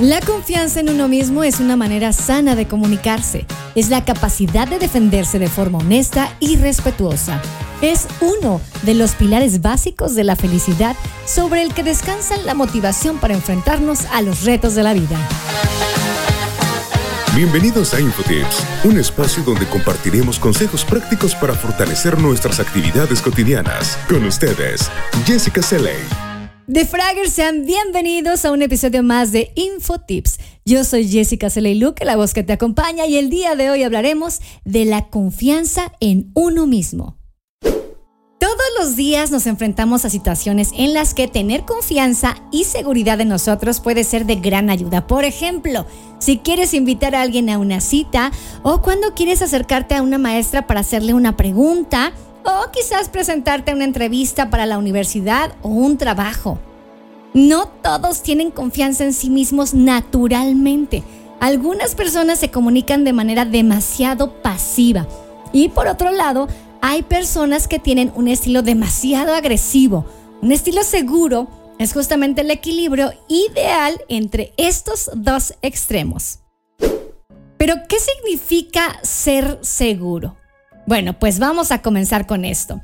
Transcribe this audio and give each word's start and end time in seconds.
La 0.00 0.20
confianza 0.20 0.80
en 0.80 0.90
uno 0.90 1.06
mismo 1.06 1.44
es 1.44 1.60
una 1.60 1.76
manera 1.76 2.12
sana 2.12 2.56
de 2.56 2.66
comunicarse. 2.66 3.46
Es 3.76 3.90
la 3.90 4.04
capacidad 4.04 4.66
de 4.66 4.80
defenderse 4.80 5.38
de 5.38 5.46
forma 5.46 5.78
honesta 5.78 6.34
y 6.40 6.56
respetuosa. 6.56 7.40
Es 7.80 8.08
uno 8.20 8.60
de 8.82 8.94
los 8.94 9.12
pilares 9.12 9.62
básicos 9.62 10.16
de 10.16 10.24
la 10.24 10.34
felicidad 10.34 10.96
sobre 11.26 11.62
el 11.62 11.72
que 11.72 11.84
descansa 11.84 12.36
la 12.38 12.54
motivación 12.54 13.18
para 13.18 13.34
enfrentarnos 13.34 14.06
a 14.06 14.20
los 14.20 14.44
retos 14.44 14.74
de 14.74 14.82
la 14.82 14.94
vida. 14.94 15.16
Bienvenidos 17.36 17.94
a 17.94 18.00
InfoTips, 18.00 18.64
un 18.84 18.98
espacio 18.98 19.44
donde 19.44 19.66
compartiremos 19.66 20.40
consejos 20.40 20.84
prácticos 20.84 21.36
para 21.36 21.54
fortalecer 21.54 22.18
nuestras 22.18 22.58
actividades 22.58 23.22
cotidianas. 23.22 23.96
Con 24.08 24.24
ustedes, 24.24 24.90
Jessica 25.24 25.62
Seley. 25.62 26.33
De 26.66 26.86
Fraggers, 26.86 27.30
sean 27.30 27.66
bienvenidos 27.66 28.46
a 28.46 28.50
un 28.50 28.62
episodio 28.62 29.02
más 29.02 29.32
de 29.32 29.52
InfoTips. 29.54 30.38
Yo 30.64 30.82
soy 30.84 31.06
Jessica 31.06 31.48
Luke, 31.56 32.06
la 32.06 32.16
voz 32.16 32.32
que 32.32 32.42
te 32.42 32.54
acompaña, 32.54 33.06
y 33.06 33.18
el 33.18 33.28
día 33.28 33.54
de 33.54 33.70
hoy 33.70 33.82
hablaremos 33.82 34.40
de 34.64 34.86
la 34.86 35.10
confianza 35.10 35.92
en 36.00 36.30
uno 36.32 36.66
mismo. 36.66 37.18
Todos 37.60 38.66
los 38.78 38.96
días 38.96 39.30
nos 39.30 39.46
enfrentamos 39.46 40.06
a 40.06 40.10
situaciones 40.10 40.70
en 40.78 40.94
las 40.94 41.12
que 41.12 41.28
tener 41.28 41.66
confianza 41.66 42.36
y 42.50 42.64
seguridad 42.64 43.20
en 43.20 43.28
nosotros 43.28 43.80
puede 43.80 44.02
ser 44.02 44.24
de 44.24 44.36
gran 44.36 44.70
ayuda. 44.70 45.06
Por 45.06 45.24
ejemplo, 45.24 45.84
si 46.18 46.38
quieres 46.38 46.72
invitar 46.72 47.14
a 47.14 47.20
alguien 47.20 47.50
a 47.50 47.58
una 47.58 47.82
cita 47.82 48.32
o 48.62 48.80
cuando 48.80 49.12
quieres 49.12 49.42
acercarte 49.42 49.96
a 49.96 50.02
una 50.02 50.16
maestra 50.16 50.66
para 50.66 50.80
hacerle 50.80 51.12
una 51.12 51.36
pregunta, 51.36 52.14
o 52.44 52.70
quizás 52.70 53.08
presentarte 53.08 53.70
a 53.70 53.74
una 53.74 53.84
entrevista 53.84 54.50
para 54.50 54.66
la 54.66 54.78
universidad 54.78 55.52
o 55.62 55.68
un 55.68 55.98
trabajo. 55.98 56.58
No 57.32 57.66
todos 57.66 58.22
tienen 58.22 58.50
confianza 58.50 59.04
en 59.04 59.12
sí 59.12 59.30
mismos 59.30 59.74
naturalmente. 59.74 61.02
Algunas 61.40 61.94
personas 61.94 62.38
se 62.38 62.50
comunican 62.50 63.02
de 63.04 63.12
manera 63.12 63.44
demasiado 63.44 64.40
pasiva. 64.40 65.08
Y 65.52 65.68
por 65.70 65.88
otro 65.88 66.10
lado, 66.10 66.48
hay 66.80 67.02
personas 67.02 67.66
que 67.66 67.78
tienen 67.78 68.12
un 68.14 68.28
estilo 68.28 68.62
demasiado 68.62 69.34
agresivo. 69.34 70.06
Un 70.42 70.52
estilo 70.52 70.84
seguro 70.84 71.48
es 71.78 71.92
justamente 71.92 72.42
el 72.42 72.50
equilibrio 72.50 73.12
ideal 73.28 74.00
entre 74.08 74.52
estos 74.56 75.10
dos 75.14 75.54
extremos. 75.62 76.40
Pero, 77.56 77.76
¿qué 77.88 77.96
significa 77.98 78.98
ser 79.02 79.58
seguro? 79.62 80.36
Bueno, 80.86 81.18
pues 81.18 81.38
vamos 81.38 81.70
a 81.72 81.80
comenzar 81.80 82.26
con 82.26 82.44
esto. 82.44 82.80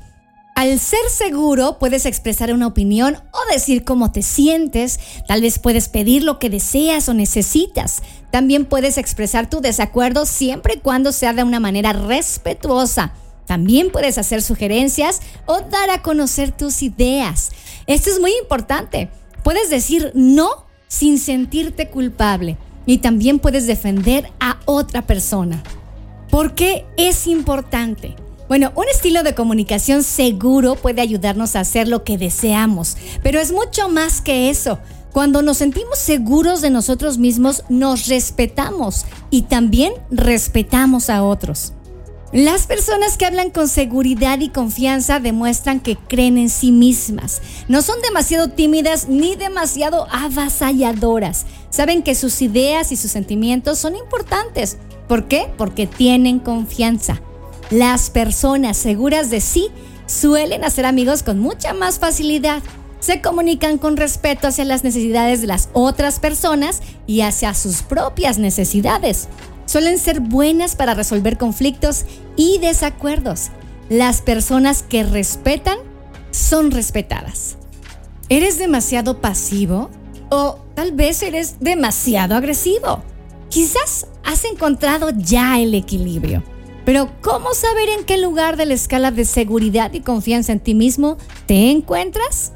Al 0.55 0.79
ser 0.79 0.99
seguro 1.09 1.79
puedes 1.79 2.05
expresar 2.05 2.53
una 2.53 2.67
opinión 2.67 3.15
o 3.15 3.53
decir 3.53 3.83
cómo 3.83 4.11
te 4.11 4.21
sientes, 4.21 4.99
tal 5.27 5.41
vez 5.41 5.59
puedes 5.59 5.87
pedir 5.87 6.23
lo 6.23 6.39
que 6.39 6.49
deseas 6.49 7.07
o 7.09 7.13
necesitas. 7.13 8.03
También 8.31 8.65
puedes 8.65 8.97
expresar 8.97 9.49
tu 9.49 9.61
desacuerdo 9.61 10.25
siempre 10.25 10.75
y 10.75 10.79
cuando 10.79 11.11
sea 11.11 11.33
de 11.33 11.43
una 11.43 11.59
manera 11.59 11.93
respetuosa. 11.93 13.13
También 13.47 13.91
puedes 13.91 14.17
hacer 14.17 14.41
sugerencias 14.41 15.21
o 15.45 15.61
dar 15.61 15.89
a 15.89 16.01
conocer 16.01 16.51
tus 16.51 16.83
ideas. 16.83 17.51
Esto 17.87 18.09
es 18.09 18.19
muy 18.19 18.33
importante. 18.41 19.09
Puedes 19.43 19.69
decir 19.69 20.11
no 20.13 20.65
sin 20.87 21.17
sentirte 21.17 21.89
culpable 21.89 22.57
y 22.85 22.99
también 22.99 23.39
puedes 23.39 23.67
defender 23.67 24.31
a 24.39 24.59
otra 24.65 25.01
persona. 25.01 25.63
¿Por 26.31 26.55
qué 26.55 26.85
es 26.95 27.27
importante? 27.27 28.15
Bueno, 28.47 28.71
un 28.75 28.85
estilo 28.87 29.21
de 29.21 29.35
comunicación 29.35 30.01
seguro 30.01 30.75
puede 30.75 31.01
ayudarnos 31.01 31.57
a 31.57 31.59
hacer 31.59 31.89
lo 31.89 32.05
que 32.05 32.17
deseamos, 32.17 32.95
pero 33.21 33.41
es 33.41 33.51
mucho 33.51 33.89
más 33.89 34.21
que 34.21 34.49
eso. 34.49 34.79
Cuando 35.11 35.41
nos 35.41 35.57
sentimos 35.57 35.99
seguros 35.99 36.61
de 36.61 36.69
nosotros 36.69 37.17
mismos, 37.17 37.65
nos 37.67 38.07
respetamos 38.07 39.05
y 39.29 39.41
también 39.43 39.91
respetamos 40.09 41.09
a 41.09 41.21
otros. 41.21 41.73
Las 42.31 42.65
personas 42.65 43.17
que 43.17 43.25
hablan 43.25 43.49
con 43.49 43.67
seguridad 43.67 44.39
y 44.39 44.47
confianza 44.47 45.19
demuestran 45.19 45.81
que 45.81 45.97
creen 45.97 46.37
en 46.37 46.49
sí 46.49 46.71
mismas. 46.71 47.41
No 47.67 47.81
son 47.81 48.01
demasiado 48.01 48.47
tímidas 48.47 49.09
ni 49.09 49.35
demasiado 49.35 50.07
avasalladoras. 50.09 51.45
Saben 51.69 52.03
que 52.03 52.15
sus 52.15 52.41
ideas 52.41 52.93
y 52.93 52.95
sus 52.95 53.11
sentimientos 53.11 53.79
son 53.79 53.97
importantes 53.97 54.77
¿Por 55.11 55.27
qué? 55.27 55.51
Porque 55.57 55.87
tienen 55.87 56.39
confianza. 56.39 57.19
Las 57.69 58.09
personas 58.09 58.77
seguras 58.77 59.29
de 59.29 59.41
sí 59.41 59.67
suelen 60.05 60.63
hacer 60.63 60.85
amigos 60.85 61.21
con 61.21 61.37
mucha 61.37 61.73
más 61.73 61.99
facilidad. 61.99 62.63
Se 63.01 63.19
comunican 63.19 63.77
con 63.77 63.97
respeto 63.97 64.47
hacia 64.47 64.63
las 64.63 64.85
necesidades 64.85 65.41
de 65.41 65.47
las 65.47 65.67
otras 65.73 66.21
personas 66.21 66.81
y 67.07 67.23
hacia 67.23 67.53
sus 67.55 67.81
propias 67.81 68.37
necesidades. 68.37 69.27
Suelen 69.65 69.97
ser 69.97 70.21
buenas 70.21 70.77
para 70.77 70.93
resolver 70.93 71.37
conflictos 71.37 72.05
y 72.37 72.59
desacuerdos. 72.59 73.49
Las 73.89 74.21
personas 74.21 74.81
que 74.81 75.03
respetan 75.03 75.79
son 76.31 76.71
respetadas. 76.71 77.57
¿Eres 78.29 78.57
demasiado 78.57 79.19
pasivo? 79.19 79.89
¿O 80.29 80.57
tal 80.73 80.93
vez 80.93 81.21
eres 81.21 81.57
demasiado 81.59 82.35
agresivo? 82.37 83.03
Quizás 83.51 84.07
has 84.23 84.45
encontrado 84.45 85.09
ya 85.13 85.59
el 85.59 85.73
equilibrio. 85.73 86.41
Pero 86.85 87.11
¿cómo 87.21 87.53
saber 87.53 87.89
en 87.89 88.05
qué 88.05 88.17
lugar 88.17 88.55
de 88.55 88.65
la 88.65 88.75
escala 88.75 89.11
de 89.11 89.25
seguridad 89.25 89.91
y 89.91 89.99
confianza 89.99 90.53
en 90.53 90.61
ti 90.61 90.73
mismo 90.73 91.17
te 91.47 91.69
encuentras? 91.69 92.53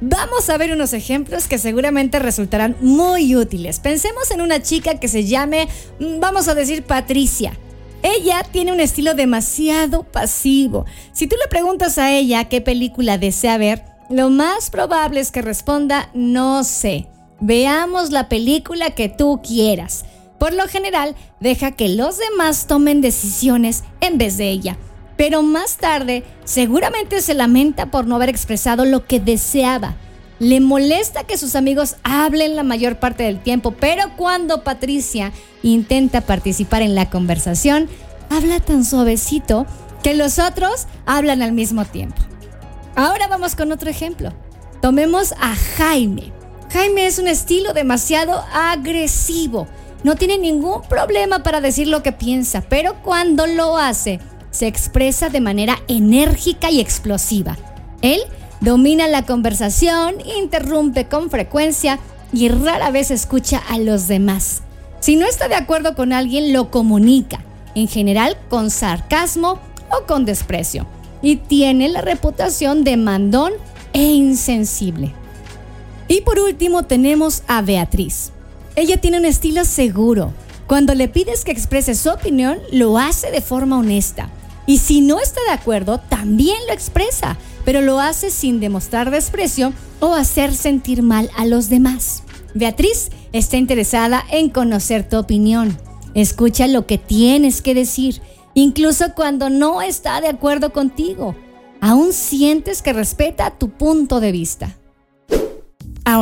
Vamos 0.00 0.48
a 0.48 0.56
ver 0.56 0.72
unos 0.72 0.94
ejemplos 0.94 1.46
que 1.46 1.58
seguramente 1.58 2.18
resultarán 2.20 2.74
muy 2.80 3.36
útiles. 3.36 3.80
Pensemos 3.80 4.30
en 4.30 4.40
una 4.40 4.62
chica 4.62 4.98
que 4.98 5.08
se 5.08 5.24
llame, 5.24 5.68
mm, 6.00 6.20
vamos 6.20 6.48
a 6.48 6.54
decir, 6.54 6.84
Patricia. 6.84 7.52
Ella 8.02 8.46
tiene 8.50 8.72
un 8.72 8.80
estilo 8.80 9.12
demasiado 9.12 10.04
pasivo. 10.04 10.86
Si 11.12 11.26
tú 11.26 11.36
le 11.36 11.48
preguntas 11.48 11.98
a 11.98 12.12
ella 12.12 12.48
qué 12.48 12.62
película 12.62 13.18
desea 13.18 13.58
ver, 13.58 13.84
lo 14.08 14.30
más 14.30 14.70
probable 14.70 15.20
es 15.20 15.30
que 15.30 15.42
responda 15.42 16.08
no 16.14 16.64
sé. 16.64 17.08
Veamos 17.40 18.10
la 18.10 18.30
película 18.30 18.90
que 18.90 19.10
tú 19.10 19.42
quieras. 19.46 20.06
Por 20.38 20.52
lo 20.52 20.66
general, 20.68 21.14
deja 21.40 21.72
que 21.72 21.88
los 21.88 22.18
demás 22.18 22.66
tomen 22.66 23.00
decisiones 23.00 23.84
en 24.00 24.18
vez 24.18 24.36
de 24.36 24.50
ella. 24.50 24.76
Pero 25.16 25.42
más 25.42 25.76
tarde, 25.76 26.24
seguramente 26.44 27.20
se 27.20 27.34
lamenta 27.34 27.86
por 27.86 28.06
no 28.06 28.16
haber 28.16 28.28
expresado 28.28 28.84
lo 28.84 29.06
que 29.06 29.20
deseaba. 29.20 29.94
Le 30.40 30.60
molesta 30.60 31.24
que 31.24 31.38
sus 31.38 31.54
amigos 31.54 31.96
hablen 32.02 32.56
la 32.56 32.64
mayor 32.64 32.98
parte 32.98 33.22
del 33.22 33.40
tiempo, 33.40 33.70
pero 33.70 34.16
cuando 34.16 34.64
Patricia 34.64 35.32
intenta 35.62 36.22
participar 36.22 36.82
en 36.82 36.96
la 36.96 37.08
conversación, 37.08 37.88
habla 38.28 38.58
tan 38.58 38.84
suavecito 38.84 39.66
que 40.02 40.14
los 40.14 40.38
otros 40.38 40.86
hablan 41.06 41.40
al 41.40 41.52
mismo 41.52 41.84
tiempo. 41.84 42.20
Ahora 42.96 43.28
vamos 43.28 43.54
con 43.54 43.70
otro 43.70 43.88
ejemplo. 43.88 44.32
Tomemos 44.82 45.32
a 45.40 45.54
Jaime. 45.76 46.32
Jaime 46.70 47.06
es 47.06 47.18
un 47.20 47.28
estilo 47.28 47.72
demasiado 47.72 48.44
agresivo 48.52 49.68
no 50.04 50.16
tiene 50.16 50.38
ningún 50.38 50.82
problema 50.82 51.42
para 51.42 51.60
decir 51.60 51.88
lo 51.88 52.02
que 52.02 52.12
piensa, 52.12 52.62
pero 52.68 53.02
cuando 53.02 53.46
lo 53.46 53.78
hace, 53.78 54.20
se 54.50 54.68
expresa 54.68 55.30
de 55.30 55.40
manera 55.40 55.80
enérgica 55.88 56.70
y 56.70 56.78
explosiva. 56.80 57.56
Él 58.02 58.20
domina 58.60 59.08
la 59.08 59.24
conversación, 59.24 60.14
interrumpe 60.38 61.06
con 61.08 61.30
frecuencia 61.30 61.98
y 62.32 62.48
rara 62.50 62.90
vez 62.90 63.10
escucha 63.10 63.62
a 63.68 63.78
los 63.78 64.06
demás. 64.06 64.62
Si 65.00 65.16
no 65.16 65.26
está 65.26 65.48
de 65.48 65.54
acuerdo 65.54 65.94
con 65.94 66.12
alguien, 66.12 66.52
lo 66.52 66.70
comunica, 66.70 67.40
en 67.74 67.88
general 67.88 68.36
con 68.48 68.70
sarcasmo 68.70 69.58
o 69.90 70.06
con 70.06 70.24
desprecio, 70.24 70.86
y 71.22 71.36
tiene 71.36 71.88
la 71.88 72.02
reputación 72.02 72.84
de 72.84 72.98
mandón 72.98 73.52
e 73.94 74.02
insensible. 74.02 75.12
Y 76.08 76.20
por 76.20 76.38
último 76.38 76.82
tenemos 76.82 77.42
a 77.48 77.62
Beatriz. 77.62 78.33
Ella 78.76 79.00
tiene 79.00 79.18
un 79.18 79.24
estilo 79.24 79.64
seguro. 79.64 80.32
Cuando 80.66 80.94
le 80.94 81.08
pides 81.08 81.44
que 81.44 81.52
exprese 81.52 81.94
su 81.94 82.10
opinión, 82.10 82.58
lo 82.72 82.98
hace 82.98 83.30
de 83.30 83.40
forma 83.40 83.78
honesta. 83.78 84.30
Y 84.66 84.78
si 84.78 85.00
no 85.00 85.20
está 85.20 85.40
de 85.46 85.52
acuerdo, 85.52 86.00
también 86.00 86.56
lo 86.66 86.72
expresa, 86.72 87.36
pero 87.64 87.82
lo 87.82 88.00
hace 88.00 88.30
sin 88.30 88.60
demostrar 88.60 89.10
desprecio 89.10 89.72
o 90.00 90.14
hacer 90.14 90.54
sentir 90.54 91.02
mal 91.02 91.30
a 91.36 91.44
los 91.44 91.68
demás. 91.68 92.22
Beatriz 92.54 93.10
está 93.32 93.56
interesada 93.58 94.24
en 94.30 94.48
conocer 94.48 95.08
tu 95.08 95.18
opinión. 95.18 95.76
Escucha 96.14 96.66
lo 96.66 96.86
que 96.86 96.98
tienes 96.98 97.62
que 97.62 97.74
decir, 97.74 98.22
incluso 98.54 99.14
cuando 99.14 99.50
no 99.50 99.82
está 99.82 100.20
de 100.20 100.28
acuerdo 100.28 100.72
contigo. 100.72 101.36
Aún 101.80 102.12
sientes 102.12 102.80
que 102.80 102.92
respeta 102.92 103.50
tu 103.50 103.70
punto 103.70 104.20
de 104.20 104.32
vista. 104.32 104.76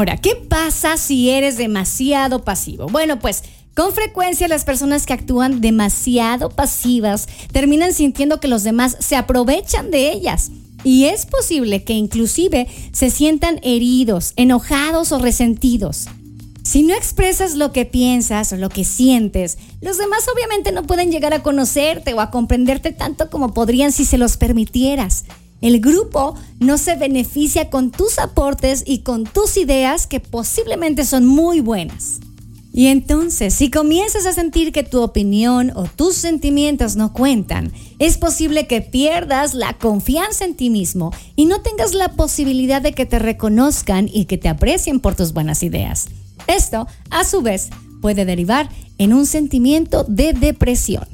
Ahora, 0.02 0.16
¿qué 0.16 0.34
pasa 0.34 0.96
si 0.96 1.30
eres 1.30 1.56
demasiado 1.56 2.42
pasivo? 2.42 2.88
Bueno, 2.88 3.20
pues 3.20 3.44
con 3.72 3.92
frecuencia 3.92 4.48
las 4.48 4.64
personas 4.64 5.06
que 5.06 5.12
actúan 5.12 5.60
demasiado 5.60 6.50
pasivas 6.50 7.28
terminan 7.52 7.92
sintiendo 7.92 8.40
que 8.40 8.48
los 8.48 8.64
demás 8.64 8.96
se 8.98 9.14
aprovechan 9.14 9.92
de 9.92 10.10
ellas. 10.10 10.50
Y 10.82 11.04
es 11.04 11.24
posible 11.24 11.84
que 11.84 11.92
inclusive 11.92 12.66
se 12.90 13.10
sientan 13.10 13.60
heridos, 13.62 14.32
enojados 14.34 15.12
o 15.12 15.20
resentidos. 15.20 16.08
Si 16.64 16.82
no 16.82 16.94
expresas 16.94 17.54
lo 17.54 17.70
que 17.70 17.84
piensas 17.84 18.52
o 18.52 18.56
lo 18.56 18.70
que 18.70 18.82
sientes, 18.84 19.56
los 19.80 19.98
demás 19.98 20.26
obviamente 20.34 20.72
no 20.72 20.82
pueden 20.82 21.12
llegar 21.12 21.32
a 21.32 21.44
conocerte 21.44 22.12
o 22.12 22.20
a 22.20 22.32
comprenderte 22.32 22.90
tanto 22.90 23.30
como 23.30 23.54
podrían 23.54 23.92
si 23.92 24.04
se 24.04 24.18
los 24.18 24.36
permitieras. 24.36 25.26
El 25.62 25.80
grupo 25.80 26.34
no 26.60 26.76
se 26.76 26.96
beneficia 26.96 27.70
con 27.70 27.90
tus 27.90 28.18
aportes 28.18 28.82
y 28.84 28.98
con 28.98 29.24
tus 29.24 29.56
ideas 29.56 30.06
que 30.06 30.20
posiblemente 30.20 31.04
son 31.04 31.24
muy 31.24 31.60
buenas. 31.60 32.20
Y 32.74 32.86
entonces, 32.86 33.52
si 33.54 33.70
comienzas 33.70 34.24
a 34.24 34.32
sentir 34.32 34.72
que 34.72 34.82
tu 34.82 35.02
opinión 35.02 35.72
o 35.76 35.84
tus 35.84 36.14
sentimientos 36.16 36.96
no 36.96 37.12
cuentan, 37.12 37.70
es 37.98 38.16
posible 38.16 38.66
que 38.66 38.80
pierdas 38.80 39.52
la 39.54 39.74
confianza 39.74 40.46
en 40.46 40.56
ti 40.56 40.70
mismo 40.70 41.12
y 41.36 41.44
no 41.44 41.60
tengas 41.60 41.94
la 41.94 42.08
posibilidad 42.12 42.80
de 42.80 42.92
que 42.92 43.04
te 43.04 43.18
reconozcan 43.18 44.08
y 44.12 44.24
que 44.24 44.38
te 44.38 44.48
aprecien 44.48 45.00
por 45.00 45.14
tus 45.14 45.34
buenas 45.34 45.62
ideas. 45.62 46.06
Esto, 46.46 46.86
a 47.10 47.24
su 47.24 47.42
vez, 47.42 47.68
puede 48.00 48.24
derivar 48.24 48.70
en 48.96 49.12
un 49.12 49.26
sentimiento 49.26 50.04
de 50.08 50.32
depresión. 50.32 51.11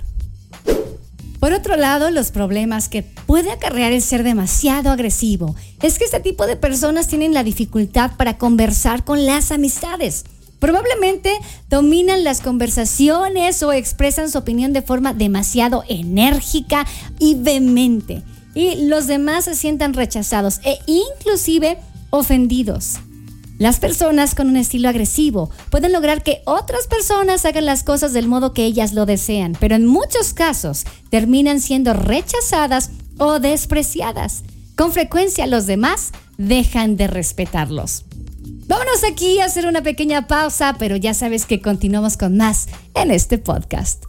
Por 1.41 1.53
otro 1.53 1.77
lado, 1.77 2.11
los 2.11 2.31
problemas 2.31 2.89
que 2.89 3.03
puede 3.03 3.53
acarrear 3.53 3.93
el 3.93 4.03
ser 4.03 4.23
demasiado 4.23 4.91
agresivo 4.91 5.55
es 5.83 5.99
que 5.99 6.05
este 6.05 6.21
tipo 6.21 6.47
de 6.47 6.57
personas 6.57 7.07
tienen 7.07 7.35
la 7.35 7.45
dificultad 7.45 8.13
para 8.17 8.39
conversar 8.39 9.05
con 9.05 9.25
las 9.25 9.53
amistades 9.53 10.25
Probablemente 10.59 11.33
dominan 11.71 12.25
las 12.25 12.41
conversaciones 12.41 13.63
o 13.63 13.73
expresan 13.73 14.31
su 14.31 14.39
opinión 14.39 14.73
de 14.73 14.83
forma 14.83 15.15
demasiado 15.15 15.85
enérgica 15.89 16.85
y 17.19 17.37
vehemente. 17.37 18.23
Y 18.55 18.87
los 18.87 19.07
demás 19.07 19.45
se 19.45 19.55
sientan 19.55 19.95
rechazados 19.95 20.61
e 20.65 20.79
inclusive 20.87 21.79
ofendidos. 22.11 22.99
Las 23.59 23.81
personas 23.81 24.37
con 24.37 24.49
un 24.49 24.57
estilo 24.57 24.89
agresivo 24.89 25.51
pueden 25.71 25.93
lograr 25.93 26.23
que 26.23 26.43
otras 26.45 26.87
personas 26.87 27.45
hagan 27.45 27.67
las 27.67 27.83
cosas 27.83 28.13
del 28.13 28.29
modo 28.29 28.55
que 28.55 28.65
ellas 28.65 28.93
lo 28.93 29.05
desean, 29.05 29.57
pero 29.59 29.75
en 29.75 29.85
muchos 29.85 30.33
casos 30.33 30.85
terminan 31.11 31.61
siendo 31.61 31.93
rechazadas 31.93 32.91
o 33.19 33.41
despreciadas. 33.41 34.45
Con 34.77 34.93
frecuencia 34.93 35.49
los 35.49 35.67
demás 35.67 36.13
dejan 36.37 36.97
de 36.97 37.09
respetarlos. 37.09 38.05
Vámonos 38.69 39.03
aquí 39.03 39.41
a 39.41 39.47
hacer 39.47 39.67
una 39.67 39.83
pequeña 39.83 40.29
pausa, 40.29 40.77
pero 40.79 40.95
ya 40.95 41.13
sabes 41.13 41.45
que 41.45 41.61
continuamos 41.61 42.17
con 42.17 42.37
más 42.37 42.69
en 42.95 43.11
este 43.11 43.39
podcast. 43.39 44.05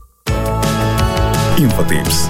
Infotips. 1.57 2.29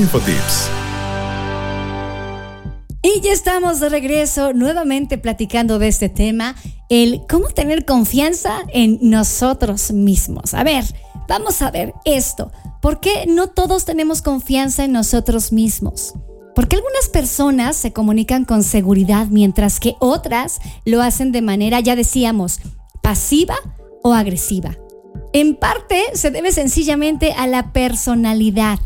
Infotips. 0.00 0.70
Y 3.02 3.20
ya 3.20 3.32
estamos 3.32 3.80
de 3.80 3.90
regreso 3.90 4.54
nuevamente 4.54 5.18
platicando 5.18 5.78
de 5.78 5.88
este 5.88 6.08
tema, 6.08 6.56
el 6.88 7.20
cómo 7.28 7.48
tener 7.48 7.84
confianza 7.84 8.60
en 8.68 8.98
nosotros 9.02 9.92
mismos. 9.92 10.54
A 10.54 10.64
ver, 10.64 10.84
vamos 11.28 11.60
a 11.60 11.70
ver 11.70 11.92
esto. 12.06 12.50
¿Por 12.80 13.00
qué 13.00 13.26
no 13.28 13.48
todos 13.48 13.84
tenemos 13.84 14.22
confianza 14.22 14.84
en 14.84 14.92
nosotros 14.92 15.52
mismos? 15.52 16.14
Porque 16.54 16.76
algunas 16.76 17.10
personas 17.10 17.76
se 17.76 17.92
comunican 17.92 18.46
con 18.46 18.62
seguridad 18.62 19.26
mientras 19.26 19.80
que 19.80 19.96
otras 19.98 20.60
lo 20.86 21.02
hacen 21.02 21.30
de 21.30 21.42
manera, 21.42 21.78
ya 21.80 21.94
decíamos, 21.94 22.60
pasiva 23.02 23.56
o 24.02 24.14
agresiva. 24.14 24.78
En 25.34 25.56
parte 25.56 26.02
se 26.14 26.30
debe 26.30 26.52
sencillamente 26.52 27.32
a 27.34 27.46
la 27.46 27.74
personalidad. 27.74 28.78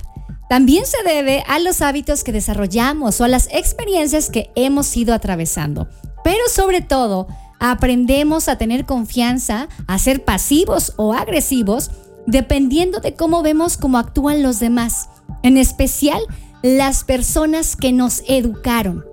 También 0.49 0.85
se 0.87 1.03
debe 1.05 1.43
a 1.47 1.59
los 1.59 1.81
hábitos 1.81 2.23
que 2.23 2.33
desarrollamos 2.33 3.21
o 3.21 3.25
a 3.25 3.29
las 3.29 3.49
experiencias 3.53 4.31
que 4.31 4.51
hemos 4.55 4.95
ido 4.97 5.15
atravesando. 5.15 5.89
Pero 6.23 6.41
sobre 6.49 6.81
todo, 6.81 7.27
aprendemos 7.61 8.49
a 8.49 8.59
tener 8.59 8.85
confianza, 8.85 9.69
a 9.87 9.99
ser 9.99 10.25
pasivos 10.25 10.93
o 10.97 11.15
agresivos, 11.15 11.91
dependiendo 12.27 13.01
de 13.01 13.15
cómo 13.15 13.43
vemos 13.43 13.77
cómo 13.77 13.99
actúan 13.99 14.43
los 14.43 14.61
demás, 14.61 15.09
en 15.43 15.57
especial 15.57 16.21
las 16.63 17.05
personas 17.05 17.77
que 17.77 17.93
nos 17.93 18.23
educaron. 18.27 19.05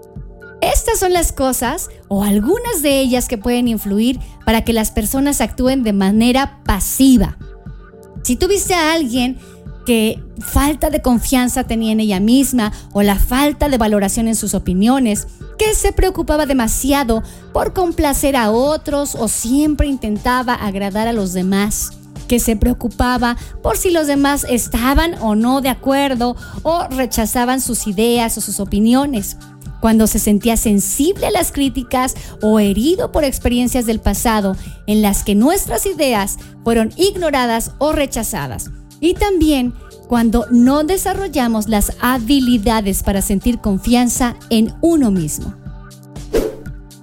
Estas 0.61 0.99
son 0.99 1.11
las 1.11 1.33
cosas 1.33 1.89
o 2.07 2.23
algunas 2.23 2.81
de 2.81 2.99
ellas 2.99 3.27
que 3.27 3.37
pueden 3.37 3.67
influir 3.67 4.19
para 4.45 4.63
que 4.63 4.73
las 4.73 4.91
personas 4.91 5.41
actúen 5.41 5.83
de 5.83 5.91
manera 5.91 6.61
pasiva. 6.63 7.37
Si 8.23 8.35
tuviste 8.35 8.75
a 8.75 8.93
alguien 8.93 9.39
falta 10.39 10.89
de 10.89 11.01
confianza 11.01 11.63
tenía 11.63 11.91
en 11.91 11.99
ella 11.99 12.19
misma 12.19 12.71
o 12.93 13.01
la 13.01 13.15
falta 13.15 13.69
de 13.69 13.77
valoración 13.77 14.27
en 14.27 14.35
sus 14.35 14.53
opiniones, 14.53 15.27
que 15.57 15.73
se 15.75 15.91
preocupaba 15.91 16.45
demasiado 16.45 17.23
por 17.53 17.73
complacer 17.73 18.35
a 18.35 18.51
otros 18.51 19.15
o 19.15 19.27
siempre 19.27 19.87
intentaba 19.87 20.53
agradar 20.53 21.07
a 21.07 21.13
los 21.13 21.33
demás 21.33 21.91
que 22.27 22.39
se 22.39 22.55
preocupaba 22.55 23.35
por 23.61 23.77
si 23.77 23.91
los 23.91 24.07
demás 24.07 24.45
estaban 24.49 25.15
o 25.19 25.35
no 25.35 25.59
de 25.59 25.67
acuerdo 25.67 26.37
o 26.63 26.87
rechazaban 26.87 27.59
sus 27.59 27.87
ideas 27.87 28.37
o 28.37 28.41
sus 28.41 28.61
opiniones. 28.61 29.35
Cuando 29.81 30.07
se 30.07 30.17
sentía 30.17 30.55
sensible 30.55 31.27
a 31.27 31.31
las 31.31 31.51
críticas 31.51 32.15
o 32.41 32.59
herido 32.59 33.11
por 33.11 33.25
experiencias 33.25 33.85
del 33.85 33.99
pasado 33.99 34.55
en 34.87 35.01
las 35.01 35.23
que 35.23 35.35
nuestras 35.35 35.85
ideas 35.85 36.37
fueron 36.63 36.93
ignoradas 36.95 37.71
o 37.79 37.91
rechazadas. 37.91 38.71
Y 39.01 39.15
también 39.15 39.73
cuando 40.07 40.45
no 40.51 40.83
desarrollamos 40.83 41.67
las 41.67 41.93
habilidades 41.99 43.03
para 43.03 43.21
sentir 43.21 43.59
confianza 43.59 44.35
en 44.49 44.73
uno 44.79 45.11
mismo. 45.11 45.53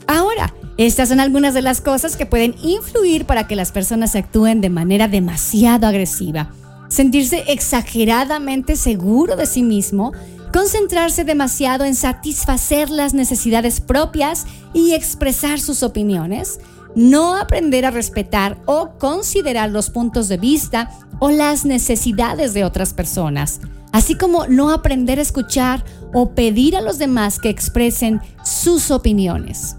Ahora, 0.07 0.55
estas 0.79 1.09
son 1.09 1.19
algunas 1.19 1.55
de 1.55 1.63
las 1.63 1.81
cosas 1.81 2.17
que 2.17 2.25
pueden 2.25 2.55
influir 2.63 3.25
para 3.25 3.49
que 3.49 3.57
las 3.57 3.73
personas 3.73 4.15
actúen 4.15 4.61
de 4.61 4.71
manera 4.71 5.09
demasiado 5.09 5.87
agresiva. 5.87 6.53
Sentirse 6.89 7.45
exageradamente 7.49 8.77
seguro 8.77 9.35
de 9.35 9.47
sí 9.47 9.63
mismo, 9.63 10.13
concentrarse 10.53 11.25
demasiado 11.25 11.85
en 11.85 11.95
satisfacer 11.95 12.91
las 12.91 13.13
necesidades 13.13 13.81
propias 13.81 14.47
y 14.73 14.93
expresar 14.93 15.61
sus 15.61 15.83
opiniones, 15.83 16.61
no 16.99 17.37
aprender 17.37 17.87
a 17.87 17.93
respetar 17.93 18.61
o 18.67 18.99
considerar 18.99 19.71
los 19.71 19.89
puntos 19.89 20.27
de 20.29 20.37
vista 20.37 20.91
o 21.21 21.31
las 21.31 21.65
necesidades 21.65 22.55
de 22.55 22.65
otras 22.65 22.93
personas, 22.93 23.61
así 23.93 24.17
como 24.17 24.49
no 24.49 24.71
aprender 24.71 25.21
a 25.21 25.23
escuchar 25.23 25.85
o 26.13 26.35
pedir 26.35 26.77
a 26.77 26.81
los 26.81 26.99
demás 26.99 27.39
que 27.39 27.51
expresen 27.51 28.21
sus 28.45 28.91
opiniones. 28.91 29.77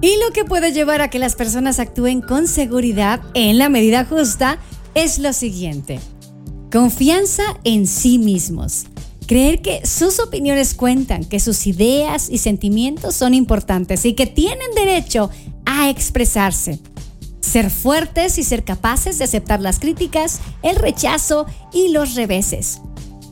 Y 0.00 0.14
lo 0.24 0.32
que 0.32 0.44
puede 0.44 0.72
llevar 0.72 1.00
a 1.00 1.10
que 1.10 1.18
las 1.18 1.34
personas 1.34 1.80
actúen 1.80 2.20
con 2.20 2.46
seguridad 2.46 3.20
en 3.34 3.58
la 3.58 3.68
medida 3.68 4.04
justa 4.04 4.58
es 4.94 5.18
lo 5.18 5.32
siguiente. 5.32 5.98
Confianza 6.70 7.42
en 7.64 7.88
sí 7.88 8.18
mismos. 8.18 8.86
Creer 9.26 9.62
que 9.62 9.84
sus 9.86 10.20
opiniones 10.20 10.74
cuentan, 10.74 11.24
que 11.24 11.40
sus 11.40 11.66
ideas 11.66 12.28
y 12.30 12.38
sentimientos 12.38 13.14
son 13.14 13.34
importantes 13.34 14.04
y 14.04 14.14
que 14.14 14.26
tienen 14.26 14.74
derecho 14.74 15.30
a 15.66 15.88
expresarse. 15.90 16.78
Ser 17.40 17.70
fuertes 17.70 18.38
y 18.38 18.44
ser 18.44 18.64
capaces 18.64 19.18
de 19.18 19.24
aceptar 19.24 19.60
las 19.60 19.78
críticas, 19.78 20.40
el 20.62 20.76
rechazo 20.76 21.46
y 21.72 21.88
los 21.88 22.14
reveses. 22.14 22.80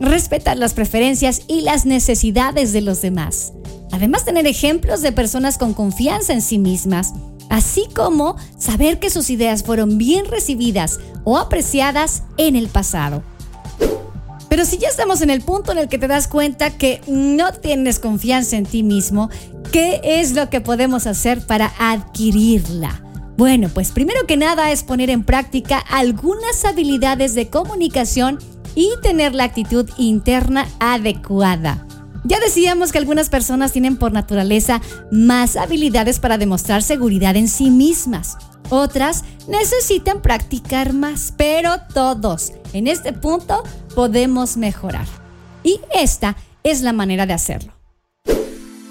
Respetar 0.00 0.56
las 0.56 0.74
preferencias 0.74 1.42
y 1.46 1.60
las 1.60 1.86
necesidades 1.86 2.72
de 2.72 2.80
los 2.80 3.02
demás 3.02 3.52
Además, 3.92 4.24
tener 4.24 4.46
ejemplos 4.46 5.02
de 5.02 5.12
personas 5.12 5.58
con 5.58 5.74
confianza 5.74 6.32
en 6.32 6.42
sí 6.42 6.58
mismas, 6.58 7.12
así 7.48 7.88
como 7.94 8.36
saber 8.56 8.98
que 9.00 9.10
sus 9.10 9.30
ideas 9.30 9.64
fueron 9.64 9.98
bien 9.98 10.26
recibidas 10.26 11.00
o 11.24 11.38
apreciadas 11.38 12.22
en 12.36 12.56
el 12.56 12.68
pasado. 12.68 13.22
Pero 14.50 14.64
si 14.64 14.78
ya 14.78 14.88
estamos 14.88 15.22
en 15.22 15.30
el 15.30 15.42
punto 15.42 15.70
en 15.70 15.78
el 15.78 15.88
que 15.88 15.96
te 15.96 16.08
das 16.08 16.26
cuenta 16.26 16.76
que 16.76 17.00
no 17.06 17.52
tienes 17.52 18.00
confianza 18.00 18.56
en 18.56 18.66
ti 18.66 18.82
mismo, 18.82 19.30
¿qué 19.70 20.00
es 20.02 20.32
lo 20.32 20.50
que 20.50 20.60
podemos 20.60 21.06
hacer 21.06 21.46
para 21.46 21.72
adquirirla? 21.78 23.00
Bueno, 23.36 23.70
pues 23.72 23.92
primero 23.92 24.26
que 24.26 24.36
nada 24.36 24.72
es 24.72 24.82
poner 24.82 25.08
en 25.08 25.22
práctica 25.22 25.78
algunas 25.78 26.64
habilidades 26.64 27.34
de 27.34 27.48
comunicación 27.48 28.40
y 28.74 28.90
tener 29.02 29.36
la 29.36 29.44
actitud 29.44 29.88
interna 29.96 30.66
adecuada. 30.80 31.86
Ya 32.24 32.40
decíamos 32.40 32.90
que 32.90 32.98
algunas 32.98 33.30
personas 33.30 33.72
tienen 33.72 33.96
por 33.96 34.12
naturaleza 34.12 34.82
más 35.12 35.56
habilidades 35.56 36.18
para 36.18 36.38
demostrar 36.38 36.82
seguridad 36.82 37.36
en 37.36 37.46
sí 37.46 37.70
mismas. 37.70 38.36
Otras 38.68 39.24
necesitan 39.48 40.22
practicar 40.22 40.92
más, 40.92 41.32
pero 41.36 41.76
todos 41.94 42.52
en 42.72 42.86
este 42.86 43.12
punto 43.12 43.62
podemos 43.94 44.56
mejorar. 44.56 45.06
Y 45.62 45.80
esta 45.94 46.36
es 46.62 46.82
la 46.82 46.92
manera 46.92 47.26
de 47.26 47.32
hacerlo. 47.32 47.72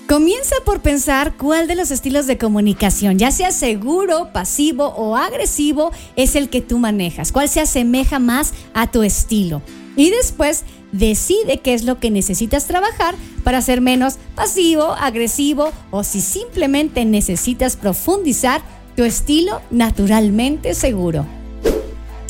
Comienza 0.09 0.55
por 0.65 0.81
pensar 0.81 1.37
cuál 1.37 1.67
de 1.67 1.75
los 1.75 1.91
estilos 1.91 2.25
de 2.25 2.39
comunicación, 2.39 3.19
ya 3.19 3.29
sea 3.29 3.51
seguro, 3.51 4.33
pasivo 4.33 4.85
o 4.97 5.15
agresivo, 5.15 5.91
es 6.15 6.35
el 6.35 6.49
que 6.49 6.61
tú 6.61 6.79
manejas, 6.79 7.31
cuál 7.31 7.47
se 7.47 7.61
asemeja 7.61 8.17
más 8.17 8.55
a 8.73 8.89
tu 8.89 9.03
estilo. 9.03 9.61
Y 9.95 10.09
después 10.09 10.63
decide 10.91 11.59
qué 11.59 11.75
es 11.75 11.83
lo 11.83 11.99
que 11.99 12.09
necesitas 12.09 12.65
trabajar 12.65 13.13
para 13.43 13.61
ser 13.61 13.81
menos 13.81 14.15
pasivo, 14.33 14.93
agresivo 14.93 15.71
o 15.91 16.03
si 16.03 16.21
simplemente 16.21 17.05
necesitas 17.05 17.75
profundizar 17.75 18.63
tu 18.95 19.03
estilo 19.03 19.61
naturalmente 19.69 20.73
seguro. 20.73 21.27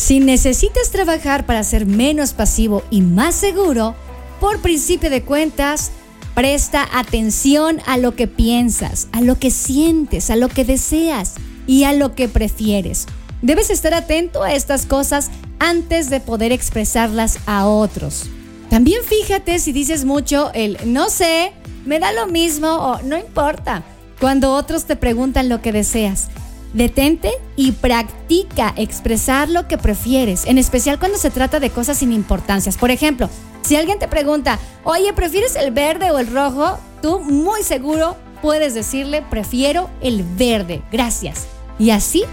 Si 0.09 0.19
necesitas 0.19 0.89
trabajar 0.89 1.45
para 1.45 1.63
ser 1.63 1.85
menos 1.85 2.33
pasivo 2.33 2.81
y 2.89 3.01
más 3.01 3.35
seguro, 3.35 3.93
por 4.39 4.59
principio 4.59 5.11
de 5.11 5.21
cuentas, 5.21 5.91
presta 6.33 6.89
atención 6.91 7.79
a 7.85 7.95
lo 7.97 8.15
que 8.15 8.27
piensas, 8.27 9.07
a 9.11 9.21
lo 9.21 9.37
que 9.37 9.51
sientes, 9.51 10.31
a 10.31 10.35
lo 10.35 10.49
que 10.49 10.65
deseas 10.65 11.35
y 11.67 11.83
a 11.83 11.93
lo 11.93 12.15
que 12.15 12.27
prefieres. 12.27 13.05
Debes 13.43 13.69
estar 13.69 13.93
atento 13.93 14.41
a 14.41 14.55
estas 14.55 14.87
cosas 14.87 15.29
antes 15.59 16.09
de 16.09 16.19
poder 16.21 16.51
expresarlas 16.51 17.37
a 17.45 17.67
otros. 17.67 18.31
También 18.71 19.03
fíjate 19.03 19.59
si 19.59 19.73
dices 19.73 20.05
mucho 20.05 20.49
el 20.55 20.79
no 20.91 21.09
sé, 21.09 21.53
me 21.85 21.99
da 21.99 22.11
lo 22.13 22.25
mismo 22.25 22.67
o 22.67 22.99
no 23.03 23.15
importa. 23.15 23.83
Cuando 24.19 24.55
otros 24.55 24.85
te 24.85 24.95
preguntan 24.95 25.49
lo 25.49 25.61
que 25.61 25.71
deseas, 25.71 26.29
detente 26.73 27.31
y 27.55 27.71
practica 27.71 28.73
expresar 28.77 29.49
lo 29.49 29.67
que 29.67 29.77
prefieres, 29.77 30.45
en 30.45 30.57
especial 30.57 30.99
cuando 30.99 31.17
se 31.17 31.31
trata 31.31 31.59
de 31.59 31.69
cosas 31.69 31.97
sin 31.97 32.11
importancias. 32.11 32.77
Por 32.77 32.91
ejemplo, 32.91 33.29
si 33.61 33.75
alguien 33.75 33.99
te 33.99 34.07
pregunta, 34.07 34.59
oye, 34.83 35.13
¿prefieres 35.13 35.55
el 35.55 35.71
verde 35.71 36.11
o 36.11 36.19
el 36.19 36.27
rojo? 36.27 36.77
Tú 37.01 37.19
muy 37.19 37.63
seguro 37.63 38.17
puedes 38.41 38.73
decirle, 38.73 39.23
prefiero 39.29 39.89
el 40.01 40.23
verde, 40.23 40.81
gracias. 40.91 41.47
Y 41.77 41.91
así 41.91 42.23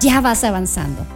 ya 0.00 0.20
vas 0.20 0.44
avanzando. 0.44 1.06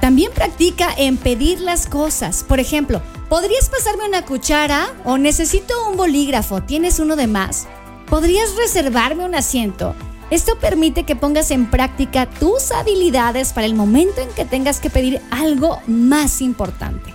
También 0.00 0.30
practica 0.32 0.88
en 0.96 1.16
pedir 1.16 1.60
las 1.60 1.86
cosas. 1.86 2.44
Por 2.44 2.60
ejemplo, 2.60 3.02
¿podrías 3.28 3.68
pasarme 3.68 4.06
una 4.06 4.24
cuchara? 4.24 4.86
¿O 5.04 5.18
necesito 5.18 5.74
un 5.88 5.96
bolígrafo? 5.96 6.62
¿Tienes 6.62 7.00
uno 7.00 7.16
de 7.16 7.26
más? 7.26 7.66
¿Podrías 8.08 8.54
reservarme 8.56 9.24
un 9.24 9.34
asiento? 9.34 9.94
Esto 10.30 10.58
permite 10.58 11.04
que 11.04 11.14
pongas 11.14 11.50
en 11.52 11.66
práctica 11.66 12.28
tus 12.28 12.72
habilidades 12.72 13.52
para 13.52 13.66
el 13.66 13.74
momento 13.74 14.20
en 14.20 14.28
que 14.30 14.44
tengas 14.44 14.80
que 14.80 14.90
pedir 14.90 15.20
algo 15.30 15.78
más 15.86 16.40
importante. 16.40 17.14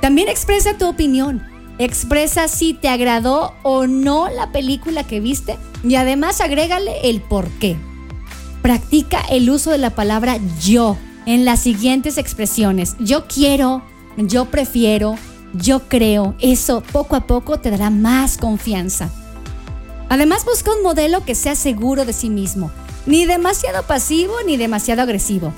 También 0.00 0.28
expresa 0.28 0.76
tu 0.76 0.88
opinión. 0.88 1.42
Expresa 1.78 2.48
si 2.48 2.74
te 2.74 2.88
agradó 2.88 3.54
o 3.62 3.86
no 3.86 4.28
la 4.28 4.50
película 4.50 5.04
que 5.04 5.20
viste 5.20 5.58
y 5.84 5.94
además 5.94 6.40
agrégale 6.40 7.08
el 7.08 7.20
por 7.20 7.48
qué. 7.52 7.76
Practica 8.62 9.20
el 9.30 9.48
uso 9.48 9.70
de 9.70 9.78
la 9.78 9.90
palabra 9.90 10.38
yo 10.60 10.98
en 11.26 11.44
las 11.44 11.60
siguientes 11.60 12.18
expresiones. 12.18 12.96
Yo 12.98 13.26
quiero, 13.26 13.82
yo 14.16 14.46
prefiero, 14.46 15.14
yo 15.54 15.88
creo. 15.88 16.34
Eso 16.40 16.82
poco 16.92 17.16
a 17.16 17.26
poco 17.26 17.60
te 17.60 17.70
dará 17.70 17.90
más 17.90 18.36
confianza. 18.36 19.10
Además 20.10 20.44
busca 20.44 20.72
un 20.74 20.82
modelo 20.82 21.24
que 21.24 21.36
sea 21.36 21.54
seguro 21.54 22.04
de 22.04 22.12
sí 22.12 22.30
mismo, 22.30 22.72
ni 23.06 23.26
demasiado 23.26 23.84
pasivo 23.84 24.34
ni 24.44 24.56
demasiado 24.56 25.02
agresivo. 25.02 25.54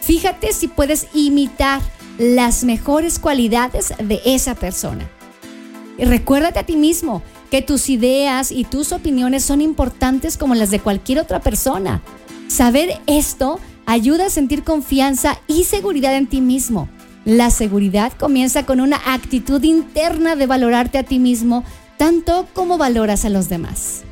Fíjate 0.00 0.52
si 0.52 0.68
puedes 0.68 1.08
imitar 1.12 1.80
las 2.16 2.62
mejores 2.62 3.18
cualidades 3.18 3.92
de 3.98 4.22
esa 4.24 4.54
persona. 4.54 5.10
Y 5.98 6.04
recuérdate 6.04 6.60
a 6.60 6.66
ti 6.66 6.76
mismo 6.76 7.20
que 7.50 7.62
tus 7.62 7.88
ideas 7.88 8.52
y 8.52 8.62
tus 8.62 8.92
opiniones 8.92 9.44
son 9.44 9.60
importantes 9.60 10.36
como 10.36 10.54
las 10.54 10.70
de 10.70 10.78
cualquier 10.78 11.18
otra 11.18 11.40
persona. 11.40 12.00
Saber 12.46 13.00
esto 13.08 13.58
ayuda 13.86 14.26
a 14.26 14.30
sentir 14.30 14.62
confianza 14.62 15.36
y 15.48 15.64
seguridad 15.64 16.14
en 16.14 16.28
ti 16.28 16.40
mismo. 16.40 16.88
La 17.24 17.50
seguridad 17.50 18.12
comienza 18.12 18.64
con 18.66 18.80
una 18.80 19.00
actitud 19.04 19.60
interna 19.64 20.36
de 20.36 20.46
valorarte 20.46 20.96
a 20.98 21.02
ti 21.02 21.18
mismo 21.18 21.64
tanto 21.96 22.46
como 22.52 22.78
valoras 22.78 23.24
a 23.24 23.30
los 23.30 23.48
demás. 23.48 24.02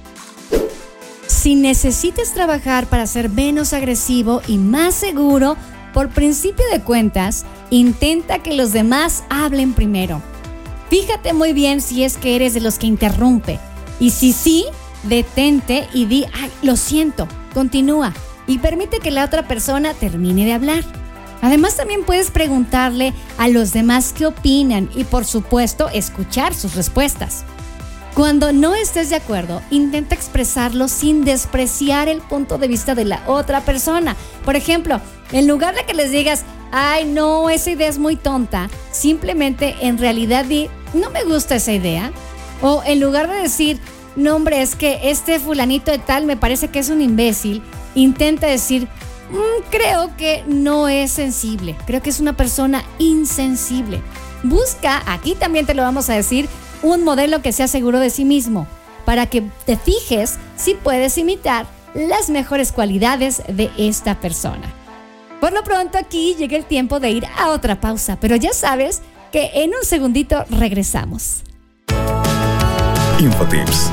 Si 1.27 1.55
necesitas 1.55 2.33
trabajar 2.33 2.87
para 2.87 3.07
ser 3.07 3.29
menos 3.29 3.73
agresivo 3.73 4.41
y 4.47 4.59
más 4.59 4.95
seguro, 4.95 5.57
por 5.93 6.09
principio 6.11 6.65
de 6.73 6.81
cuentas, 6.81 7.45
intenta 7.71 8.41
que 8.41 8.55
los 8.55 8.73
demás 8.73 9.25
hablen 9.31 9.75
primero. 9.75 10.23
Fíjate 10.91 11.33
muy 11.33 11.53
bien 11.53 11.81
si 11.81 12.05
es 12.05 12.17
que 12.17 12.37
eres 12.37 12.55
de 12.55 12.61
los 12.61 12.79
que 12.79 12.87
interrumpe. 12.87 13.59
Y 14.01 14.11
si 14.11 14.33
sí, 14.33 14.65
detente 15.05 15.89
y 15.93 16.07
di, 16.07 16.25
ay, 16.33 16.51
lo 16.63 16.77
siento, 16.77 17.29
continúa 17.53 18.13
y 18.47 18.59
permite 18.59 18.99
que 18.99 19.11
la 19.11 19.25
otra 19.25 19.47
persona 19.47 19.95
termine 19.95 20.45
de 20.45 20.53
hablar. 20.53 20.85
Además 21.43 21.77
también 21.77 22.05
puedes 22.05 22.31
preguntarle 22.31 23.13
a 23.39 23.49
los 23.49 23.73
demás 23.73 24.15
qué 24.17 24.27
opinan 24.27 24.89
y 24.95 25.05
por 25.05 25.25
supuesto 25.25 25.89
escuchar 25.91 26.55
sus 26.55 26.75
respuestas. 26.75 27.45
Cuando 28.15 28.53
no 28.53 28.77
estés 28.77 29.11
de 29.11 29.17
acuerdo, 29.17 29.61
intenta 29.73 30.15
expresarlo 30.15 30.87
sin 30.87 31.25
despreciar 31.25 32.09
el 32.09 32.21
punto 32.21 32.59
de 32.59 32.69
vista 32.69 32.95
de 32.95 33.05
la 33.05 33.25
otra 33.27 33.63
persona. 33.63 34.15
Por 34.45 34.55
ejemplo, 34.55 35.01
en 35.33 35.49
lugar 35.49 35.75
de 35.75 35.85
que 35.85 35.95
les 35.95 36.13
digas, 36.13 36.45
ay 36.71 37.07
no, 37.07 37.51
esa 37.51 37.73
idea 37.73 37.89
es 37.89 37.99
muy 37.99 38.15
tonta, 38.15 38.71
simplemente 38.93 39.75
en 39.81 39.99
realidad 39.99 40.45
di, 40.45 40.71
no 40.93 41.11
me 41.11 41.25
gusta 41.25 41.57
esa 41.57 41.73
idea. 41.73 42.13
O 42.63 42.85
en 42.87 43.01
lugar 43.01 43.29
de 43.29 43.35
decir, 43.35 43.81
no 44.15 44.37
hombre, 44.37 44.63
es 44.63 44.77
que 44.77 45.11
este 45.11 45.41
fulanito 45.41 45.91
de 45.91 45.99
tal 45.99 46.25
me 46.25 46.37
parece 46.37 46.69
que 46.69 46.79
es 46.79 46.91
un 46.91 47.03
imbécil, 47.03 47.65
intenta 47.97 48.47
decir, 48.47 48.85
mm, 49.31 49.71
creo 49.71 50.17
que 50.17 50.45
no 50.47 50.87
es 50.87 51.11
sensible, 51.11 51.75
creo 51.85 52.01
que 52.01 52.11
es 52.11 52.21
una 52.21 52.37
persona 52.37 52.85
insensible. 53.01 54.01
Busca, 54.45 55.03
aquí 55.07 55.35
también 55.35 55.67
te 55.67 55.75
lo 55.75 55.83
vamos 55.83 56.09
a 56.11 56.15
decir, 56.15 56.49
un 56.85 57.03
modelo 57.03 57.43
que 57.43 57.53
sea 57.53 57.67
seguro 57.67 57.99
de 57.99 58.11
sí 58.11 58.25
mismo, 58.25 58.69
para 59.05 59.27
que 59.27 59.43
te 59.67 59.77
fijes 59.77 60.39
si 60.57 60.75
puedes 60.75 61.19
imitar 61.19 61.67
las 61.95 62.31
mejores 62.31 62.73
cualidades 62.73 63.43
de 63.49 63.71
esta 63.79 64.21
persona. 64.21 64.73
Por 65.41 65.53
lo 65.53 65.65
pronto 65.65 65.99
aquí 65.99 66.35
llega 66.39 66.57
el 66.57 66.65
tiempo 66.65 67.01
de 67.01 67.11
ir 67.11 67.27
a 67.39 67.51
otra 67.51 67.81
pausa, 67.81 68.19
pero 68.21 68.37
ya 68.37 68.53
sabes 68.53 69.03
que 69.33 69.51
en 69.55 69.71
un 69.71 69.85
segundito 69.85 70.45
regresamos. 70.51 71.43
Infotips. 73.19 73.91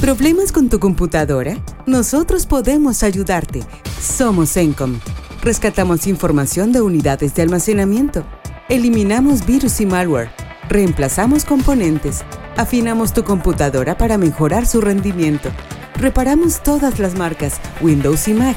¿Problemas 0.00 0.50
con 0.52 0.68
tu 0.68 0.78
computadora? 0.78 1.62
Nosotros 1.86 2.46
podemos 2.46 3.02
ayudarte. 3.02 3.62
Somos 4.00 4.56
Encom 4.56 4.98
Rescatamos 5.42 6.06
información 6.06 6.70
de 6.70 6.82
unidades 6.82 7.34
de 7.34 7.40
almacenamiento. 7.40 8.24
Eliminamos 8.68 9.46
virus 9.46 9.80
y 9.80 9.86
malware. 9.86 10.30
Reemplazamos 10.68 11.46
componentes. 11.46 12.24
Afinamos 12.58 13.14
tu 13.14 13.24
computadora 13.24 13.96
para 13.96 14.18
mejorar 14.18 14.66
su 14.66 14.82
rendimiento. 14.82 15.48
Reparamos 15.94 16.62
todas 16.62 16.98
las 16.98 17.14
marcas 17.14 17.58
Windows 17.80 18.28
y 18.28 18.34
Mac 18.34 18.56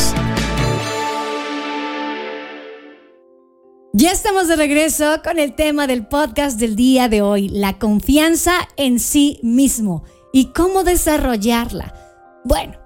Ya 4.01 4.09
estamos 4.09 4.47
de 4.47 4.55
regreso 4.55 5.21
con 5.23 5.37
el 5.37 5.53
tema 5.53 5.85
del 5.85 6.07
podcast 6.07 6.59
del 6.59 6.75
día 6.75 7.07
de 7.07 7.21
hoy, 7.21 7.49
la 7.49 7.77
confianza 7.77 8.67
en 8.75 8.99
sí 8.99 9.39
mismo 9.43 10.03
y 10.33 10.45
cómo 10.53 10.83
desarrollarla. 10.83 11.93
Bueno, 12.43 12.79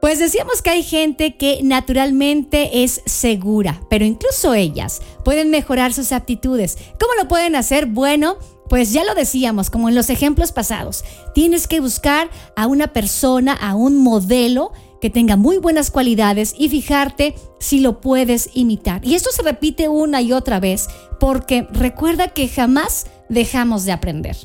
pues 0.00 0.18
decíamos 0.18 0.62
que 0.62 0.70
hay 0.70 0.82
gente 0.82 1.36
que 1.36 1.60
naturalmente 1.62 2.84
es 2.84 3.02
segura, 3.04 3.82
pero 3.90 4.06
incluso 4.06 4.54
ellas 4.54 5.02
pueden 5.26 5.50
mejorar 5.50 5.92
sus 5.92 6.10
aptitudes. 6.10 6.78
¿Cómo 6.98 7.12
lo 7.20 7.28
pueden 7.28 7.54
hacer? 7.54 7.84
Bueno, 7.84 8.38
pues 8.70 8.94
ya 8.94 9.04
lo 9.04 9.14
decíamos, 9.14 9.68
como 9.68 9.90
en 9.90 9.94
los 9.94 10.08
ejemplos 10.08 10.52
pasados, 10.52 11.04
tienes 11.34 11.68
que 11.68 11.80
buscar 11.80 12.30
a 12.56 12.66
una 12.66 12.94
persona, 12.94 13.52
a 13.52 13.74
un 13.74 13.98
modelo 13.98 14.72
que 15.02 15.10
tenga 15.10 15.36
muy 15.36 15.58
buenas 15.58 15.90
cualidades 15.90 16.54
y 16.56 16.68
fijarte 16.68 17.34
si 17.58 17.80
lo 17.80 18.00
puedes 18.00 18.50
imitar. 18.54 19.04
Y 19.04 19.16
esto 19.16 19.30
se 19.32 19.42
repite 19.42 19.88
una 19.88 20.22
y 20.22 20.32
otra 20.32 20.60
vez 20.60 20.86
porque 21.18 21.66
recuerda 21.72 22.28
que 22.28 22.46
jamás 22.46 23.08
dejamos 23.28 23.84
de 23.84 23.90
aprender. 23.90 24.36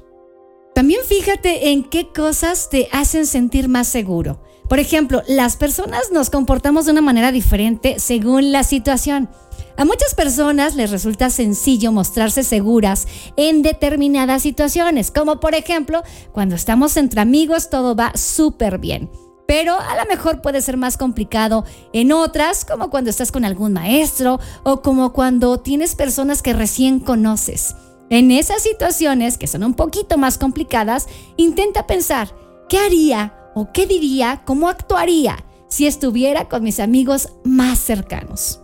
También 0.73 1.01
fíjate 1.07 1.69
en 1.69 1.83
qué 1.83 2.07
cosas 2.11 2.71
te 2.71 2.89
hacen 2.91 3.27
sentir 3.27 3.69
más 3.69 3.87
seguro. 3.87 4.41
Por 4.67 4.79
ejemplo, 4.79 5.21
las 5.27 5.57
personas 5.57 6.11
nos 6.11 6.31
comportamos 6.31 6.85
de 6.85 6.91
una 6.91 7.01
manera 7.01 7.31
diferente 7.31 7.99
según 7.99 8.51
la 8.51 8.63
situación. 8.63 9.29
A 9.77 9.85
muchas 9.85 10.15
personas 10.15 10.73
les 10.73 10.89
resulta 10.89 11.29
sencillo 11.29 11.91
mostrarse 11.91 12.43
seguras 12.43 13.07
en 13.35 13.61
determinadas 13.61 14.41
situaciones, 14.41 15.11
como 15.11 15.39
por 15.39 15.53
ejemplo 15.53 16.01
cuando 16.31 16.55
estamos 16.55 16.97
entre 16.97 17.21
amigos 17.21 17.69
todo 17.69 17.95
va 17.95 18.11
súper 18.15 18.79
bien 18.79 19.07
pero 19.47 19.79
a 19.79 19.95
lo 19.95 20.05
mejor 20.05 20.41
puede 20.41 20.61
ser 20.61 20.77
más 20.77 20.97
complicado 20.97 21.63
en 21.93 22.11
otras, 22.11 22.65
como 22.65 22.89
cuando 22.89 23.09
estás 23.09 23.31
con 23.31 23.45
algún 23.45 23.73
maestro 23.73 24.39
o 24.63 24.81
como 24.81 25.13
cuando 25.13 25.59
tienes 25.59 25.95
personas 25.95 26.43
que 26.43 26.53
recién 26.53 26.99
conoces. 26.99 27.75
En 28.09 28.31
esas 28.31 28.61
situaciones, 28.61 29.37
que 29.37 29.47
son 29.47 29.63
un 29.63 29.73
poquito 29.73 30.17
más 30.17 30.37
complicadas, 30.37 31.07
intenta 31.35 31.87
pensar, 31.87 32.33
¿qué 32.69 32.77
haría 32.77 33.33
o 33.55 33.71
qué 33.73 33.87
diría, 33.87 34.43
cómo 34.45 34.69
actuaría 34.69 35.43
si 35.67 35.87
estuviera 35.87 36.47
con 36.47 36.63
mis 36.63 36.79
amigos 36.79 37.29
más 37.43 37.79
cercanos? 37.79 38.61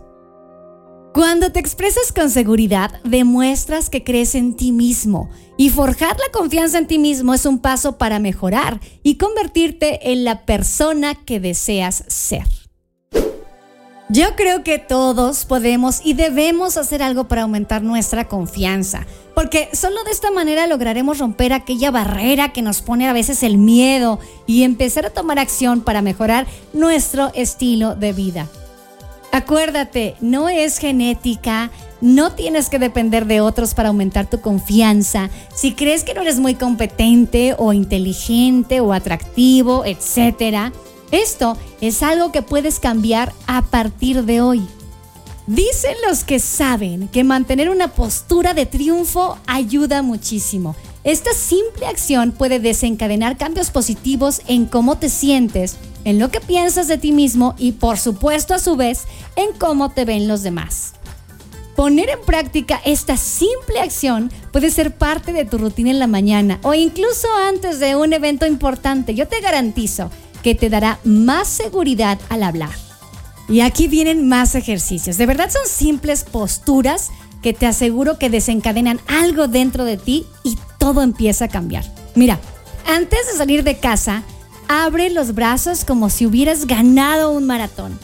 Cuando 1.14 1.52
te 1.52 1.60
expresas 1.60 2.10
con 2.12 2.28
seguridad, 2.28 2.90
demuestras 3.04 3.88
que 3.88 4.02
crees 4.02 4.34
en 4.34 4.56
ti 4.56 4.72
mismo 4.72 5.30
y 5.56 5.70
forjar 5.70 6.16
la 6.18 6.32
confianza 6.32 6.76
en 6.76 6.88
ti 6.88 6.98
mismo 6.98 7.34
es 7.34 7.46
un 7.46 7.60
paso 7.60 7.98
para 7.98 8.18
mejorar 8.18 8.80
y 9.04 9.14
convertirte 9.14 10.10
en 10.10 10.24
la 10.24 10.44
persona 10.44 11.14
que 11.14 11.38
deseas 11.38 12.02
ser. 12.08 12.42
Yo 14.08 14.34
creo 14.34 14.64
que 14.64 14.80
todos 14.80 15.44
podemos 15.44 16.00
y 16.04 16.14
debemos 16.14 16.76
hacer 16.76 17.00
algo 17.00 17.28
para 17.28 17.42
aumentar 17.42 17.84
nuestra 17.84 18.26
confianza, 18.26 19.06
porque 19.36 19.68
solo 19.72 20.02
de 20.02 20.10
esta 20.10 20.32
manera 20.32 20.66
lograremos 20.66 21.20
romper 21.20 21.52
aquella 21.52 21.92
barrera 21.92 22.52
que 22.52 22.60
nos 22.60 22.82
pone 22.82 23.08
a 23.08 23.12
veces 23.12 23.44
el 23.44 23.56
miedo 23.56 24.18
y 24.48 24.64
empezar 24.64 25.06
a 25.06 25.10
tomar 25.10 25.38
acción 25.38 25.82
para 25.82 26.02
mejorar 26.02 26.48
nuestro 26.72 27.30
estilo 27.34 27.94
de 27.94 28.12
vida. 28.12 28.48
Acuérdate, 29.34 30.14
no 30.20 30.48
es 30.48 30.78
genética, 30.78 31.72
no 32.00 32.30
tienes 32.34 32.68
que 32.68 32.78
depender 32.78 33.26
de 33.26 33.40
otros 33.40 33.74
para 33.74 33.88
aumentar 33.88 34.30
tu 34.30 34.40
confianza. 34.40 35.28
Si 35.52 35.72
crees 35.72 36.04
que 36.04 36.14
no 36.14 36.22
eres 36.22 36.38
muy 36.38 36.54
competente 36.54 37.56
o 37.58 37.72
inteligente 37.72 38.78
o 38.78 38.92
atractivo, 38.92 39.84
etc., 39.84 40.72
esto 41.10 41.58
es 41.80 42.04
algo 42.04 42.30
que 42.30 42.42
puedes 42.42 42.78
cambiar 42.78 43.32
a 43.48 43.62
partir 43.62 44.22
de 44.22 44.40
hoy. 44.40 44.64
Dicen 45.48 45.96
los 46.06 46.22
que 46.22 46.38
saben 46.38 47.08
que 47.08 47.24
mantener 47.24 47.70
una 47.70 47.88
postura 47.88 48.54
de 48.54 48.66
triunfo 48.66 49.36
ayuda 49.48 50.02
muchísimo. 50.02 50.76
Esta 51.02 51.34
simple 51.34 51.86
acción 51.88 52.30
puede 52.30 52.60
desencadenar 52.60 53.36
cambios 53.36 53.72
positivos 53.72 54.42
en 54.46 54.66
cómo 54.66 54.96
te 54.96 55.08
sientes 55.08 55.76
en 56.04 56.18
lo 56.18 56.30
que 56.30 56.40
piensas 56.40 56.88
de 56.88 56.98
ti 56.98 57.12
mismo 57.12 57.54
y 57.58 57.72
por 57.72 57.98
supuesto 57.98 58.54
a 58.54 58.58
su 58.58 58.76
vez 58.76 59.04
en 59.36 59.52
cómo 59.58 59.90
te 59.90 60.04
ven 60.04 60.28
los 60.28 60.42
demás. 60.42 60.92
Poner 61.76 62.08
en 62.08 62.20
práctica 62.20 62.80
esta 62.84 63.16
simple 63.16 63.80
acción 63.80 64.30
puede 64.52 64.70
ser 64.70 64.96
parte 64.96 65.32
de 65.32 65.44
tu 65.44 65.58
rutina 65.58 65.90
en 65.90 65.98
la 65.98 66.06
mañana 66.06 66.60
o 66.62 66.74
incluso 66.74 67.26
antes 67.48 67.80
de 67.80 67.96
un 67.96 68.12
evento 68.12 68.46
importante. 68.46 69.14
Yo 69.14 69.26
te 69.26 69.40
garantizo 69.40 70.10
que 70.42 70.54
te 70.54 70.70
dará 70.70 71.00
más 71.04 71.48
seguridad 71.48 72.20
al 72.28 72.44
hablar. 72.44 72.70
Y 73.48 73.60
aquí 73.60 73.88
vienen 73.88 74.28
más 74.28 74.54
ejercicios. 74.54 75.18
De 75.18 75.26
verdad 75.26 75.50
son 75.50 75.66
simples 75.66 76.24
posturas 76.24 77.10
que 77.42 77.52
te 77.52 77.66
aseguro 77.66 78.18
que 78.18 78.30
desencadenan 78.30 79.00
algo 79.06 79.48
dentro 79.48 79.84
de 79.84 79.96
ti 79.96 80.26
y 80.44 80.56
todo 80.78 81.02
empieza 81.02 81.46
a 81.46 81.48
cambiar. 81.48 81.84
Mira, 82.14 82.38
antes 82.86 83.26
de 83.26 83.36
salir 83.36 83.64
de 83.64 83.78
casa, 83.78 84.22
abre 84.68 85.10
los 85.10 85.34
brazos 85.34 85.84
como 85.84 86.10
si 86.10 86.26
hubieras 86.26 86.66
ganado 86.66 87.30
un 87.30 87.46
maratón. 87.46 87.98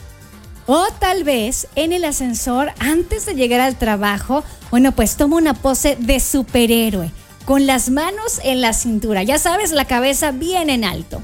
O 0.67 0.87
tal 0.99 1.25
vez 1.25 1.67
en 1.75 1.93
el 1.93 2.05
ascensor, 2.05 2.73
antes 2.79 3.27
de 3.27 3.35
llegar 3.35 3.61
al 3.61 3.77
trabajo, 3.77 4.45
bueno, 4.71 4.93
pues 4.93 5.17
toma 5.17 5.37
una 5.37 5.55
pose 5.55 5.97
de 5.97 6.21
superhéroe, 6.21 7.11
con 7.45 7.67
las 7.67 7.91
manos 7.91 8.41
en 8.45 8.61
la 8.61 8.73
cintura, 8.73 9.23
ya 9.23 9.39
sabes, 9.39 9.73
la 9.73 9.87
cabeza 9.87 10.31
bien 10.31 10.71
en 10.71 10.85
alto. 10.85 11.21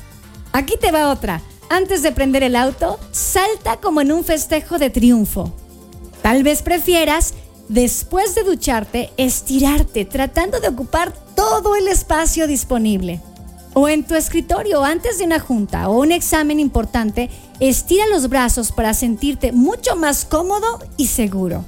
Aquí 0.52 0.74
te 0.80 0.90
va 0.90 1.10
otra. 1.10 1.42
Antes 1.68 2.02
de 2.02 2.12
prender 2.12 2.42
el 2.42 2.56
auto, 2.56 2.98
salta 3.12 3.76
como 3.76 4.00
en 4.00 4.12
un 4.12 4.24
festejo 4.24 4.78
de 4.78 4.90
triunfo. 4.90 5.52
Tal 6.22 6.42
vez 6.42 6.62
prefieras, 6.62 7.34
después 7.68 8.34
de 8.34 8.42
ducharte, 8.42 9.10
estirarte, 9.16 10.04
tratando 10.04 10.60
de 10.60 10.68
ocupar 10.68 11.12
todo 11.34 11.76
el 11.76 11.88
espacio 11.88 12.46
disponible 12.46 13.20
o 13.78 13.90
en 13.90 14.04
tu 14.04 14.14
escritorio 14.14 14.82
antes 14.82 15.18
de 15.18 15.24
una 15.24 15.38
junta 15.38 15.90
o 15.90 16.00
un 16.00 16.10
examen 16.10 16.58
importante, 16.60 17.28
estira 17.60 18.06
los 18.06 18.30
brazos 18.30 18.72
para 18.72 18.94
sentirte 18.94 19.52
mucho 19.52 19.96
más 19.96 20.24
cómodo 20.24 20.78
y 20.96 21.08
seguro. 21.08 21.62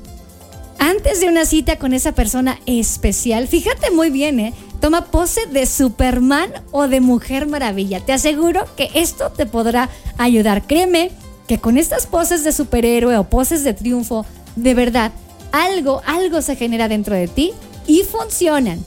Antes 0.78 1.20
de 1.20 1.28
una 1.28 1.44
cita 1.44 1.78
con 1.78 1.92
esa 1.92 2.12
persona 2.12 2.60
especial, 2.64 3.46
fíjate 3.46 3.90
muy 3.90 4.08
bien, 4.08 4.40
¿eh? 4.40 4.54
Toma 4.80 5.04
pose 5.04 5.44
de 5.52 5.66
Superman 5.66 6.50
o 6.70 6.88
de 6.88 7.02
Mujer 7.02 7.46
Maravilla. 7.46 8.00
Te 8.00 8.14
aseguro 8.14 8.64
que 8.74 8.88
esto 8.94 9.30
te 9.30 9.44
podrá 9.44 9.90
ayudar. 10.16 10.66
Créeme 10.66 11.10
que 11.46 11.58
con 11.58 11.76
estas 11.76 12.06
poses 12.06 12.42
de 12.42 12.52
superhéroe 12.52 13.18
o 13.18 13.24
poses 13.24 13.64
de 13.64 13.74
triunfo, 13.74 14.24
de 14.56 14.72
verdad, 14.72 15.12
algo, 15.52 16.00
algo 16.06 16.40
se 16.40 16.56
genera 16.56 16.88
dentro 16.88 17.14
de 17.14 17.28
ti 17.28 17.52
y 17.86 18.04
funcionan. 18.04 18.82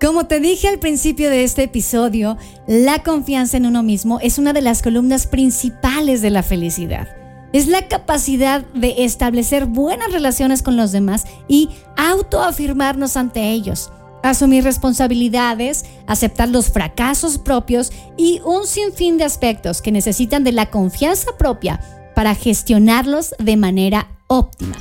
Como 0.00 0.24
te 0.24 0.40
dije 0.40 0.66
al 0.66 0.78
principio 0.78 1.28
de 1.28 1.44
este 1.44 1.64
episodio, 1.64 2.38
la 2.66 3.02
confianza 3.02 3.58
en 3.58 3.66
uno 3.66 3.82
mismo 3.82 4.18
es 4.20 4.38
una 4.38 4.54
de 4.54 4.62
las 4.62 4.80
columnas 4.80 5.26
principales 5.26 6.22
de 6.22 6.30
la 6.30 6.42
felicidad. 6.42 7.08
Es 7.52 7.66
la 7.66 7.86
capacidad 7.86 8.64
de 8.72 9.04
establecer 9.04 9.66
buenas 9.66 10.10
relaciones 10.10 10.62
con 10.62 10.78
los 10.78 10.90
demás 10.90 11.26
y 11.48 11.68
autoafirmarnos 11.98 13.18
ante 13.18 13.50
ellos, 13.50 13.92
asumir 14.22 14.64
responsabilidades, 14.64 15.84
aceptar 16.06 16.48
los 16.48 16.70
fracasos 16.70 17.36
propios 17.36 17.92
y 18.16 18.40
un 18.46 18.66
sinfín 18.66 19.18
de 19.18 19.24
aspectos 19.24 19.82
que 19.82 19.92
necesitan 19.92 20.44
de 20.44 20.52
la 20.52 20.70
confianza 20.70 21.36
propia 21.36 21.78
para 22.14 22.34
gestionarlos 22.34 23.34
de 23.38 23.58
manera 23.58 24.08
óptima. 24.28 24.76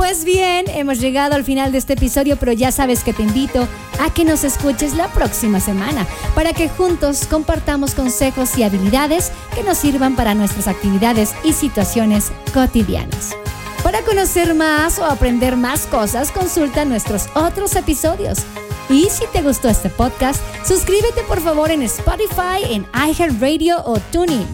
Pues 0.00 0.24
bien, 0.24 0.64
hemos 0.68 0.98
llegado 0.98 1.34
al 1.34 1.44
final 1.44 1.72
de 1.72 1.78
este 1.78 1.92
episodio, 1.92 2.38
pero 2.38 2.52
ya 2.52 2.72
sabes 2.72 3.04
que 3.04 3.12
te 3.12 3.22
invito 3.22 3.68
a 4.00 4.08
que 4.08 4.24
nos 4.24 4.44
escuches 4.44 4.94
la 4.94 5.08
próxima 5.08 5.60
semana 5.60 6.06
para 6.34 6.54
que 6.54 6.70
juntos 6.70 7.26
compartamos 7.26 7.94
consejos 7.94 8.56
y 8.56 8.62
habilidades 8.62 9.30
que 9.54 9.62
nos 9.62 9.76
sirvan 9.76 10.16
para 10.16 10.34
nuestras 10.34 10.68
actividades 10.68 11.34
y 11.44 11.52
situaciones 11.52 12.32
cotidianas. 12.54 13.36
Para 13.82 14.00
conocer 14.00 14.54
más 14.54 14.98
o 14.98 15.04
aprender 15.04 15.58
más 15.58 15.86
cosas, 15.86 16.32
consulta 16.32 16.86
nuestros 16.86 17.28
otros 17.34 17.76
episodios. 17.76 18.38
Y 18.88 19.10
si 19.10 19.26
te 19.34 19.42
gustó 19.42 19.68
este 19.68 19.90
podcast, 19.90 20.40
suscríbete 20.64 21.24
por 21.28 21.42
favor 21.42 21.70
en 21.70 21.82
Spotify, 21.82 22.64
en 22.70 22.86
iHeartRadio 22.94 23.84
o 23.84 23.98
TuneIn. 24.10 24.46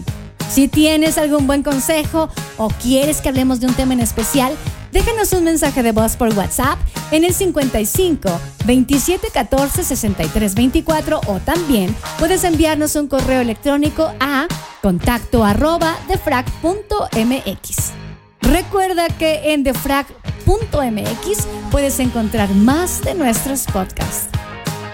Si 0.51 0.67
tienes 0.67 1.17
algún 1.17 1.47
buen 1.47 1.63
consejo 1.63 2.27
o 2.57 2.67
quieres 2.67 3.21
que 3.21 3.29
hablemos 3.29 3.61
de 3.61 3.67
un 3.67 3.73
tema 3.75 3.93
en 3.93 4.01
especial, 4.01 4.53
Déjanos 4.91 5.33
un 5.33 5.43
mensaje 5.43 5.83
de 5.83 5.91
voz 5.91 6.15
por 6.15 6.33
WhatsApp 6.33 6.79
en 7.11 7.23
el 7.23 7.33
55 7.33 8.29
27 8.65 9.29
14 9.31 9.83
63 9.83 10.55
24 10.55 11.21
o 11.27 11.39
también 11.39 11.95
puedes 12.19 12.43
enviarnos 12.43 12.95
un 12.95 13.07
correo 13.07 13.41
electrónico 13.41 14.11
a 14.19 14.47
contacto 14.81 15.43
arroba 15.43 15.95
defrag.mx. 16.07 17.91
Recuerda 18.41 19.07
que 19.09 19.53
en 19.53 19.63
defrag.mx 19.63 21.47
puedes 21.71 21.99
encontrar 21.99 22.49
más 22.49 23.01
de 23.01 23.13
nuestros 23.13 23.65
podcasts. 23.65 24.29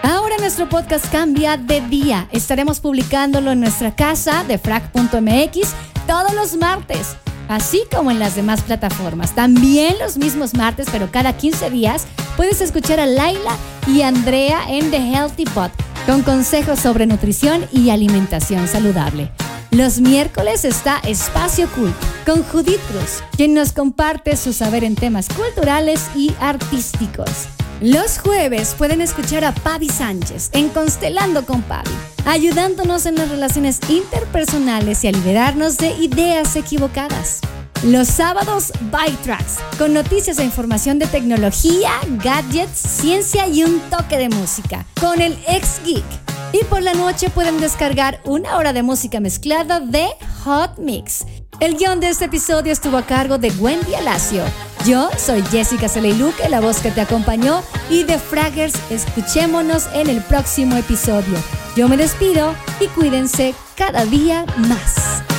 Ahora 0.02 0.38
nuestro 0.38 0.68
podcast 0.68 1.10
cambia 1.12 1.56
de 1.56 1.82
día. 1.82 2.28
Estaremos 2.32 2.80
publicándolo 2.80 3.52
en 3.52 3.60
nuestra 3.60 3.96
casa, 3.96 4.44
defrag.mx, 4.44 5.74
todos 6.08 6.34
los 6.34 6.58
martes 6.58 7.16
así 7.48 7.84
como 7.94 8.12
en 8.12 8.20
las 8.20 8.36
demás 8.36 8.62
plataformas. 8.62 9.36
También 9.36 9.96
los 10.00 10.18
mismos 10.18 10.54
martes, 10.54 10.88
pero 10.92 11.10
cada 11.12 11.34
15 11.34 11.70
días, 11.70 12.06
puedes 12.38 12.62
escuchar 12.62 13.00
a 13.00 13.06
Laila 13.06 13.56
y 13.88 14.02
Andrea 14.02 14.62
en 14.70 14.92
The 14.92 14.98
Healthy 14.98 15.46
Pot 15.46 15.72
con 16.06 16.22
consejos 16.22 16.80
sobre 16.80 17.06
nutrición 17.06 17.66
y 17.72 17.90
alimentación 17.90 18.68
saludable. 18.68 19.32
Los 19.72 20.00
miércoles 20.00 20.66
está 20.66 21.00
Espacio 21.00 21.68
Cool 21.70 21.94
con 22.26 22.44
Judith 22.44 22.82
Cruz, 22.92 23.24
quien 23.36 23.56
nos 23.56 23.72
comparte 23.72 24.38
su 24.38 24.54
saber 24.54 24.84
en 24.84 24.96
temas 24.96 25.28
culturales 25.30 26.10
y 26.16 26.32
artísticos. 26.40 27.48
Los 27.84 28.18
jueves 28.18 28.76
pueden 28.78 29.02
escuchar 29.02 29.44
a 29.44 29.54
Pavi 29.54 29.90
Sánchez 29.90 30.52
en 30.54 30.70
Constelando 30.70 31.46
con 31.46 31.62
Pavi, 31.64 31.92
ayudándonos 32.26 33.06
en 33.06 33.16
las 33.16 33.28
relaciones 33.28 33.82
interpersonales 33.90 35.04
y 35.04 35.10
a 35.10 35.12
liberarnos 35.12 35.76
de 35.76 35.92
ideas 35.96 36.56
equivocadas. 36.56 37.42
Los 37.84 38.08
sábados, 38.08 38.72
By 38.90 39.12
Tracks, 39.18 39.58
con 39.78 39.94
noticias 39.94 40.40
e 40.40 40.46
información 40.46 40.98
de 40.98 41.08
tecnología, 41.08 41.92
gadgets, 42.24 42.80
ciencia 42.80 43.50
y 43.50 43.66
un 43.66 43.82
toque 43.90 44.18
de 44.18 44.30
música, 44.30 44.86
con 45.02 45.20
el 45.20 45.38
ex 45.46 45.84
geek. 45.84 46.06
Y 46.54 46.64
por 46.64 46.84
la 46.84 46.94
noche 46.94 47.30
pueden 47.32 47.60
descargar 47.60 48.22
una 48.24 48.56
hora 48.56 48.72
de 48.72 48.84
música 48.84 49.20
mezclada 49.20 49.82
de 49.82 50.08
Hot 50.46 50.78
Mix. 50.78 51.26
El 51.60 51.78
guion 51.78 52.00
de 52.00 52.10
este 52.10 52.26
episodio 52.26 52.72
estuvo 52.72 52.98
a 52.98 53.06
cargo 53.06 53.38
de 53.38 53.52
Wendy 53.52 53.96
Alacio. 53.96 54.44
Yo 54.86 55.10
soy 55.18 55.42
Jessica 55.44 55.88
Celeiluque, 55.88 56.50
la 56.50 56.60
voz 56.60 56.80
que 56.80 56.92
te 56.92 57.02
acompañó, 57.02 57.62
y 57.90 58.04
de 58.04 58.18
Fraggers, 58.20 58.74
escuchémonos 58.90 59.88
en 59.94 60.10
el 60.10 60.22
próximo 60.22 60.76
episodio. 60.76 61.38
Yo 61.76 61.88
me 61.88 61.98
despido 61.98 62.54
y 62.80 62.88
cuídense 62.88 63.56
cada 63.76 64.06
día 64.06 64.46
más. 64.58 65.33